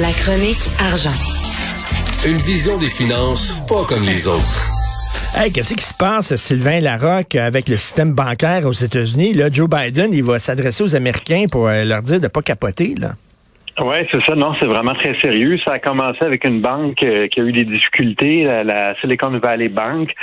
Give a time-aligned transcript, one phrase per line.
[0.00, 1.12] La chronique argent.
[2.24, 4.64] Une vision des finances pas comme les autres.
[5.36, 9.34] Hey, qu'est-ce qui se passe, Sylvain Larocque, avec le système bancaire aux États-Unis?
[9.34, 12.94] Là, Joe Biden, il va s'adresser aux Américains pour euh, leur dire de pas capoter,
[12.98, 13.10] là.
[13.80, 14.34] Oui, c'est ça.
[14.34, 15.58] Non, c'est vraiment très sérieux.
[15.62, 19.68] Ça a commencé avec une banque euh, qui a eu des difficultés, la, Silicon Valley
[19.68, 20.14] Bank.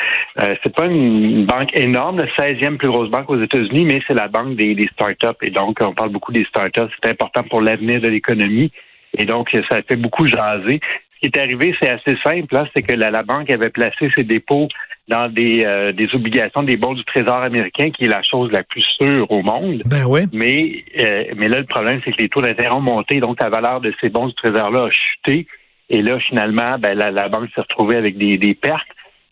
[0.42, 4.16] Euh, c'est pas une, banque énorme, la 16e plus grosse banque aux États-Unis, mais c'est
[4.16, 5.38] la banque des, des startups.
[5.44, 6.92] Et donc, on parle beaucoup des startups.
[7.04, 8.72] C'est important pour l'avenir de l'économie.
[9.18, 10.80] Et donc, ça a fait beaucoup jaser.
[11.16, 12.54] Ce qui est arrivé, c'est assez simple.
[12.54, 14.70] Là, c'est que la, la, banque avait placé ses dépôts
[15.10, 18.64] dans des, euh, des obligations des bons du Trésor américain, qui est la chose la
[18.64, 19.82] plus sûre au monde.
[19.86, 20.22] Ben oui.
[20.32, 23.50] Mais, euh, mais là, le problème, c'est que les taux d'intérêt ont monté, donc la
[23.50, 25.48] valeur de ces bons du Trésor-là a chuté.
[25.90, 28.88] Et là, finalement, ben, la, la banque s'est retrouvée avec des, des pertes.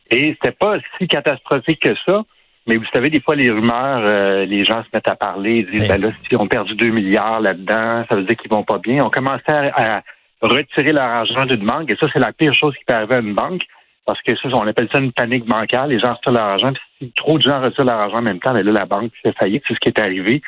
[0.09, 2.23] Et c'était pas si catastrophique que ça.
[2.67, 5.79] Mais vous savez, des fois, les rumeurs, euh, les gens se mettent à parler, ils
[5.79, 8.77] disent, ben là, si on perdu 2 milliards là-dedans, ça veut dire qu'ils vont pas
[8.77, 9.05] bien.
[9.05, 10.01] On commençait à, à
[10.41, 13.19] retirer leur argent d'une banque, et ça, c'est la pire chose qui peut arriver à
[13.19, 13.63] une banque
[14.07, 15.85] parce que ça, on appelle ça une panique bancaire.
[15.85, 16.71] Les gens retirent leur argent.
[16.97, 19.33] si trop de gens retirent leur argent en même temps, ben là, la banque fait
[19.37, 19.63] faillite.
[19.67, 20.41] C'est ce qui est arrivé.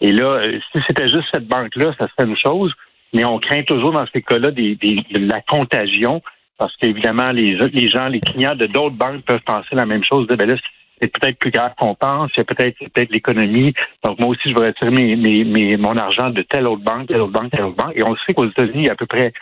[0.00, 2.74] Et là, euh, si c'était juste cette banque-là, ça serait une chose.
[3.12, 6.20] Mais on craint toujours dans ces cas-là des, de la contagion
[6.58, 10.26] parce qu'évidemment, les, les gens, les clients de d'autres banques peuvent penser la même chose.
[10.26, 10.56] ben là,
[11.00, 12.30] c'est peut-être plus grave qu'on pense.
[12.34, 13.74] C'est peut-être peut-être l'économie.
[14.04, 17.20] Donc moi aussi, je vais retirer mes, mes, mon argent de telle autre banque, telle
[17.20, 17.92] autre banque, telle autre banque.
[17.94, 19.32] Et on sait qu'aux États-Unis, il y a à peu près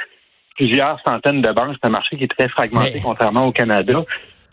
[0.57, 1.77] plusieurs centaines de banques.
[1.81, 4.05] C'est un marché qui est très fragmenté, contrairement au Canada.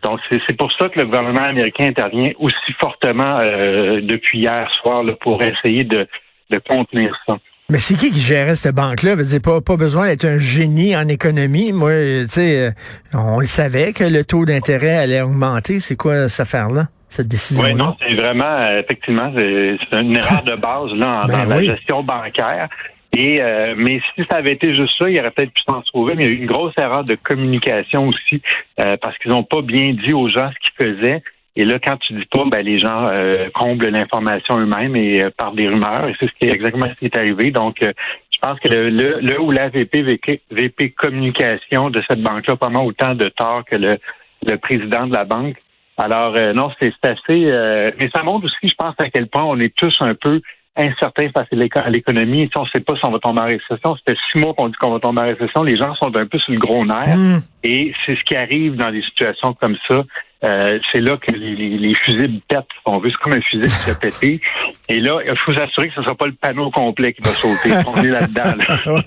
[0.02, 5.04] Donc, c'est pour ça que le gouvernement américain intervient aussi fortement euh, depuis hier soir
[5.04, 6.08] là, pour essayer de,
[6.50, 7.38] de contenir ça.
[7.70, 9.16] Mais c'est qui qui gérait cette banque-là?
[9.44, 11.72] Pas, pas besoin d'être un génie en économie.
[11.72, 11.92] Moi,
[12.24, 12.72] tu sais, euh,
[13.14, 15.80] on le savait que le taux d'intérêt allait augmenter.
[15.80, 16.88] C'est quoi cette affaire-là?
[17.10, 17.68] Cette décision -là?
[17.68, 21.62] Oui, non, c'est vraiment, euh, effectivement, c'est une erreur de base là, ben dans la
[21.62, 22.70] gestion bancaire.
[23.12, 26.14] Et euh, mais si ça avait été juste ça, il aurait peut-être pu s'en trouver.
[26.16, 28.42] Mais il y a eu une grosse erreur de communication aussi
[28.80, 31.24] euh, parce qu'ils n'ont pas bien dit aux gens ce qu'ils faisaient.
[31.60, 35.54] Et là, quand tu dis pas, ben les gens euh, comblent l'information eux-mêmes et par
[35.54, 36.08] des rumeurs.
[36.08, 37.52] Et c'est ce qui est exactement ce qui est arrivé.
[37.52, 40.04] Donc, je pense que le, le, le ou la VP,
[40.52, 43.98] VP, communication de cette banque-là pas mal autant de tort que le,
[44.46, 45.58] le président de la banque.
[45.98, 47.92] Alors non, c'est assez.
[48.00, 50.42] mais ça montre aussi, je pense, à quel point on est tous un peu
[50.80, 52.50] incertain face à l'économie.
[52.52, 54.70] Si on ne sait pas si on va tomber en récession, c'était six mois qu'on
[54.70, 55.64] dit qu'on va tomber en récession.
[55.64, 57.18] Les gens sont un peu sur le gros nerf.
[57.18, 57.40] Hmm.
[57.64, 60.04] Et c'est ce qui arrive dans des situations comme ça.
[60.42, 62.64] Euh, c'est là que les, les, fusibles pètent.
[62.86, 64.42] On veut, c'est comme un fusible qui va péter.
[64.88, 67.32] Et là, il faut s'assurer que ce ne sera pas le panneau complet qui va
[67.32, 67.72] sauter.
[67.88, 68.64] on est là-dedans.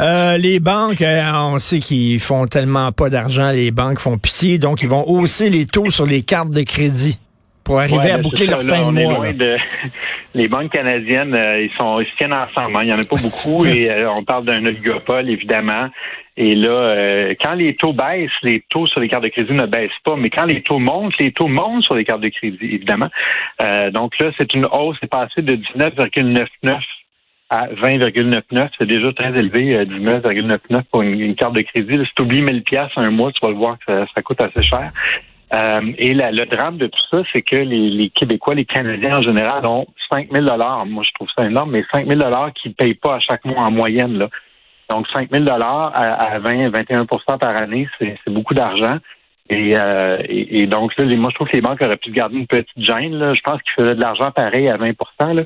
[0.00, 3.50] euh, les banques, euh, on sait qu'ils font tellement pas d'argent.
[3.50, 7.18] Les banques font pitié, donc ils vont hausser les taux sur les cartes de crédit
[7.64, 9.26] pour arriver à boucler leur fin de mois.
[10.34, 12.76] Les banques canadiennes, euh, ils sont ils se tiennent ensemble.
[12.76, 12.80] Hein.
[12.82, 15.90] Il n'y en a pas beaucoup et euh, on parle d'un oligopole, évidemment.
[16.36, 19.66] Et là, euh, quand les taux baissent, les taux sur les cartes de crédit ne
[19.66, 20.16] baissent pas.
[20.16, 23.08] Mais quand les taux montent, les taux montent sur les cartes de crédit, évidemment.
[23.92, 26.78] donc là, c'est une hausse, c'est passé de 19,99
[27.50, 28.70] à 20,99.
[28.78, 31.98] C'est déjà très élevé, 19,99 pour une, carte de crédit.
[32.04, 34.62] si tu oublies 1000 pièces un mois, tu vas le voir que ça coûte assez
[34.62, 34.90] cher.
[35.52, 39.66] Euh, et le drame de tout ça, c'est que les, Québécois, les Canadiens en général
[39.66, 40.46] ont 5 000
[40.86, 42.20] Moi, je trouve ça énorme, mais 5 000
[42.54, 44.16] qu'ils ne payent pas à chaque mois en moyenne.
[44.16, 44.28] Là.
[44.92, 48.98] Donc, 5 000 à, à 20, 21% par année, c'est beaucoup d'argent.
[49.52, 52.68] Euh, et, donc, là, moi, je trouve que les banques auraient pu garder une petite
[52.76, 53.14] gêne.
[53.14, 53.34] Là.
[53.34, 54.92] Je pense qu'ils faisaient de l'argent pareil à 20
[55.34, 55.42] là.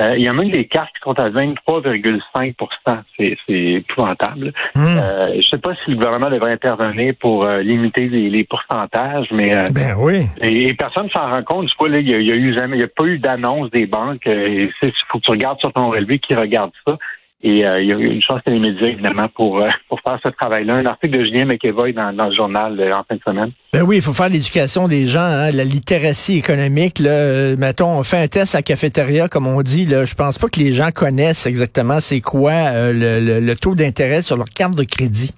[0.00, 4.54] Euh, il y a même des cartes qui sont à 23,5% C'est épouvantable.
[4.74, 9.28] Euh, je ne sais pas si le gouvernement devrait intervenir pour euh, limiter les, pourcentages,
[9.32, 10.22] mais ben oui.
[10.40, 11.66] Et, personne s'en rend compte.
[11.66, 13.86] Du coup, là, il y a, eu jamais, il y a pas eu d'annonce des
[13.86, 14.24] banques.
[14.24, 14.70] Il
[15.08, 16.96] faut que tu regardes sur ton relevé qui regarde ça.
[17.44, 20.18] Et euh, il y a une chance que les médias, évidemment, pour, euh, pour faire
[20.24, 20.74] ce travail-là.
[20.74, 23.50] Un article de Julien McEvoy dans, dans le journal euh, en fin de semaine.
[23.72, 27.00] Ben oui, il faut faire l'éducation des gens, hein, la littératie économique.
[27.00, 29.86] Là, mettons, on fait un test à cafétéria, comme on dit.
[29.86, 34.22] Là, je pense pas que les gens connaissent exactement c'est quoi le, le, taux d'intérêt
[34.22, 35.32] sur leur carte de crédit.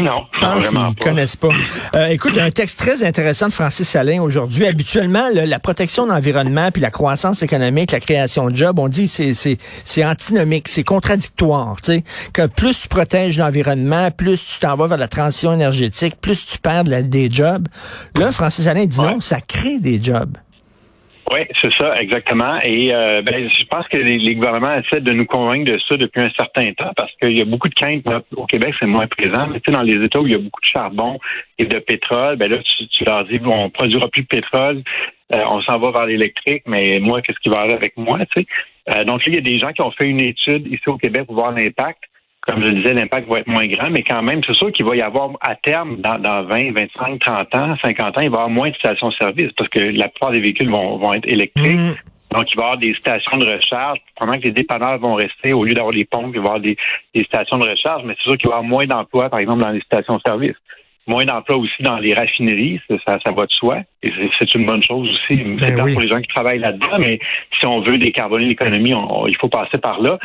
[0.00, 0.24] Non,
[0.60, 1.48] je pense connaissent pas.
[1.96, 4.66] Euh, écoute, un texte très intéressant de Francis Salin aujourd'hui.
[4.66, 9.08] Habituellement, la protection de l'environnement puis la croissance économique, la création de jobs, on dit
[9.08, 11.76] c'est c'est c'est antinomique, c'est contradictoire.
[11.80, 16.14] Tu sais, que plus tu protèges l'environnement, plus tu t'en vas vers la transition énergétique,
[16.20, 17.66] plus tu perds des jobs.
[18.16, 20.36] Là, Francis Salin dit non, ça crée des jobs.
[21.30, 22.58] Oui, c'est ça, exactement.
[22.62, 26.22] Et euh, ben, je pense que les, gouvernements essaient de nous convaincre de ça depuis
[26.22, 28.02] un certain temps parce qu'il y a beaucoup de craintes.
[28.34, 30.38] Au Québec, c'est moins présent, mais tu sais, dans les États où il y a
[30.38, 31.18] beaucoup de charbon
[31.58, 34.82] et de pétrole, ben là, tu, leur dis, bon, on produira plus de pétrole,
[35.34, 38.40] euh, on s'en va vers l'électrique, mais moi, qu'est-ce qui va aller avec moi, tu
[38.40, 38.46] sais?
[38.90, 41.26] Euh, donc, il y a des gens qui ont fait une étude ici au Québec
[41.26, 42.04] pour voir l'impact
[42.48, 44.96] comme je disais, l'impact va être moins grand, mais quand même, c'est sûr qu'il va
[44.96, 48.26] y avoir à terme, dans, dans 20, 25, 30 ans, 50 ans, il va y
[48.26, 51.78] avoir moins de stations-service parce que la plupart des véhicules vont, vont être électriques.
[51.78, 51.94] Mm.
[52.30, 53.98] Donc, il va y avoir des stations de recharge.
[54.18, 56.60] Pendant que les dépanneurs vont rester, au lieu d'avoir des pompes, il va y avoir
[56.60, 56.76] des,
[57.14, 59.60] des stations de recharge, mais c'est sûr qu'il va y avoir moins d'emplois, par exemple,
[59.60, 60.56] dans les stations-service.
[61.08, 63.78] Moins d'emplois aussi dans les raffineries, ça, ça va de soi.
[64.02, 65.42] Et c'est- une bonne chose aussi.
[65.58, 65.92] c'est Ben oui.
[65.94, 67.18] pour les gens qui travaillent là-dedans, mais
[67.58, 70.18] si on veut décarboner l'économie, on- on- il faut passer par là.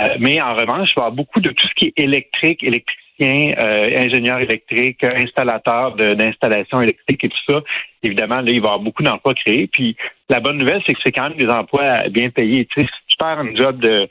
[0.00, 2.62] Euh, mais en revanche, il va y avoir beaucoup de tout ce qui est électrique,
[2.62, 7.60] électricien, euh, ingénieur électrique, installateur d'installations électriques et tout ça.
[8.02, 9.66] Évidemment, là, il va y avoir beaucoup d'emplois créés.
[9.66, 9.94] Puis
[10.30, 12.66] la bonne nouvelle, c'est que c'est quand même des emplois bien payés.
[12.66, 14.08] Tu sais, si tu perds un job de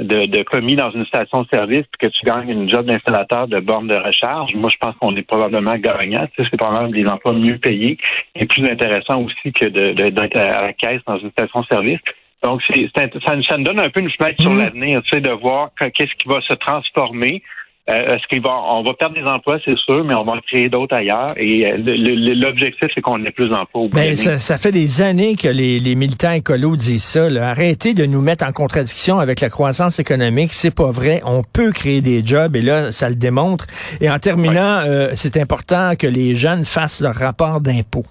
[0.00, 3.86] de, de commis dans une station-service puis que tu gagnes une job d'installateur de borne
[3.88, 6.26] de recharge, moi je pense qu'on est probablement gagnant.
[6.34, 7.98] Tu sais, c'est probablement des emplois mieux payés
[8.34, 12.00] et plus intéressants aussi que de- de- d'être à la caisse dans une station-service.
[12.42, 14.58] Donc c'est, c'est int- ça, ça nous donne un peu une fenêtre sur Mhm.
[14.58, 17.42] l'avenir, tu sais, de voir que- qu'est-ce qui va se transformer.
[17.88, 20.40] Euh, est-ce qu'il va, on va perdre des emplois, c'est sûr, mais on va en
[20.40, 21.32] créer d'autres ailleurs.
[21.36, 25.48] Et euh, l'objectif, c'est qu'on ait plus d'emplois Ben, ça, ça fait des années que
[25.48, 27.28] les, les militants écolos disent ça.
[27.28, 27.48] là.
[27.48, 30.52] Arrêtez de nous mettre en contradiction avec la croissance économique.
[30.52, 31.20] C'est pas vrai.
[31.24, 33.66] On peut créer des jobs et là, ça le démontre.
[34.00, 38.04] Et en terminant, euh, c'est important que les jeunes fassent leur rapport d'impôt.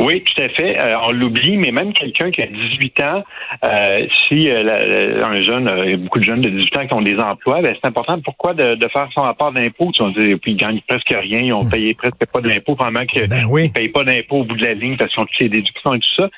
[0.00, 0.78] Oui, tout à fait.
[0.80, 3.24] Euh, on l'oublie, mais même quelqu'un qui a 18 ans,
[3.64, 6.76] euh, si euh, la- un jeune, euh, il y a beaucoup de jeunes de 18
[6.78, 8.20] ans qui ont des emplois, ben, c'est important.
[8.20, 9.90] Pourquoi de, de faire son rapport d'impôt?
[9.92, 13.46] Tu puis ils gagnent presque rien, ils ont payé presque pas d'impôt, pendant qu'ils Ben
[13.48, 13.68] oui.
[13.68, 15.94] ne payent pas d'impôt au bout de la ligne parce qu'ils ont toutes les déductions
[15.94, 16.28] et tout ça.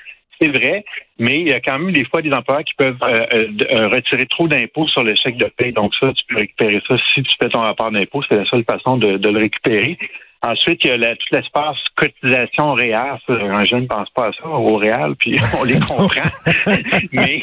[0.40, 0.84] C'est vrai,
[1.18, 3.88] mais il y a quand même des fois des employeurs qui peuvent euh, euh, euh,
[3.88, 5.72] retirer trop d'impôts sur le chèque de paie.
[5.72, 8.22] Donc ça, tu peux récupérer ça si tu fais ton rapport d'impôt.
[8.28, 9.98] C'est la seule façon de, de le récupérer.
[10.46, 14.46] Ensuite, il y a la, tout l'espace cotisation Un jeune ne pense pas à ça,
[14.46, 16.30] au réel, puis on les comprend.
[17.12, 17.42] Mais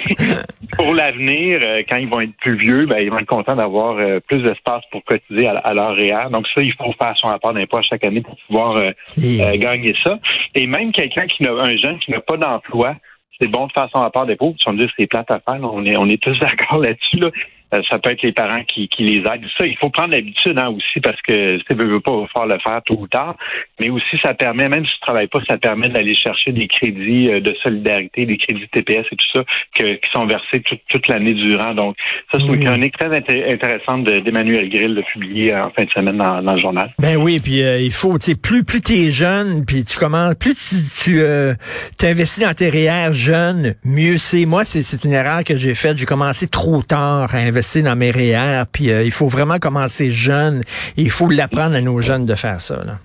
[0.77, 3.97] pour l'avenir, euh, quand ils vont être plus vieux, ben, ils vont être contents d'avoir
[3.97, 6.29] euh, plus d'espace pour cotiser à, à leur réel.
[6.31, 9.93] Donc ça, il faut faire son rapport d'impôt chaque année pour pouvoir euh, euh, gagner
[10.03, 10.17] ça.
[10.53, 12.95] Et même quelqu'un qui n'a un jeune qui n'a pas d'emploi,
[13.41, 14.55] c'est bon de faire son rapport d'impôt.
[14.57, 15.59] Tu vas me dire c'est plate à faire.
[15.59, 15.67] là.
[15.71, 17.17] On est on est tous d'accord là-dessus.
[17.19, 17.29] Là.
[17.73, 19.45] Euh, ça peut être les parents qui, qui les aident.
[19.57, 22.27] Ça, il faut prendre l'habitude hein, aussi parce que si tu veux pas, il va
[22.27, 23.35] falloir le faire tôt ou tard.
[23.79, 27.31] Mais aussi, ça permet, même si tu travailles pas, ça permet d'aller chercher des crédits
[27.31, 29.43] euh, de solidarité, des crédits TPS et tout ça
[29.77, 31.73] que- qui sont versés toute, toute l'année durant.
[31.73, 31.95] Donc,
[32.31, 32.59] ça, c'est Oui.
[32.59, 36.39] une chronique très inté- intéressante de- d'Emmanuel Grill de publier en fin de semaine dans,
[36.41, 36.93] dans le journal.
[36.99, 40.35] Ben oui, puis euh, il faut, tu sais, plus plus t'es jeune, puis tu commences,
[40.35, 41.53] plus tu, tu euh,
[41.97, 44.45] t'investis dans tes REER jeunes, mieux c'est.
[44.45, 45.97] Moi, c'est c'est une erreur que j'ai faite.
[45.97, 50.11] J'ai commencé trop tard à investir dans mes REER, puis euh, il faut vraiment commencer
[50.11, 50.63] jeune.
[50.97, 52.77] Et il faut l'apprendre à nos jeunes de faire ça.
[52.85, 52.97] Là.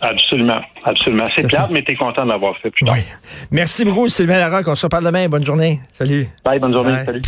[0.00, 1.26] Absolument, absolument.
[1.34, 2.94] C'est plate, mais tu es content de l'avoir fait plus tard.
[2.96, 3.02] Oui.
[3.50, 4.68] Merci beaucoup, Sylvain Larocque.
[4.68, 5.28] On se reparle demain.
[5.28, 5.80] Bonne journée.
[5.92, 6.28] Salut.
[6.44, 6.92] Bye, bonne journée.
[6.92, 7.06] Bye.
[7.06, 7.22] Salut.